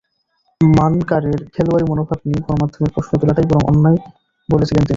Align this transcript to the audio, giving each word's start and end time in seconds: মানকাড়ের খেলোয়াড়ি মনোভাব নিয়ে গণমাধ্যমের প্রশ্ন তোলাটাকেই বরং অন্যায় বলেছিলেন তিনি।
মানকাড়ের 0.61 1.39
খেলোয়াড়ি 1.53 1.85
মনোভাব 1.89 2.19
নিয়ে 2.25 2.39
গণমাধ্যমের 2.45 2.93
প্রশ্ন 2.95 3.11
তোলাটাকেই 3.19 3.49
বরং 3.51 3.63
অন্যায় 3.71 3.99
বলেছিলেন 4.49 4.77
তিনি। 4.77 4.89